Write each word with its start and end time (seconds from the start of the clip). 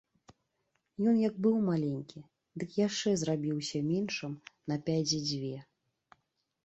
Ён 1.11 1.15
як 1.29 1.35
быў 1.45 1.57
маленькі, 1.67 2.19
дык 2.63 2.69
яшчэ 2.87 3.13
зрабіўся 3.25 3.85
меншым 3.93 4.33
на 4.73 4.83
пядзі 4.89 5.19
дзве. 5.31 5.57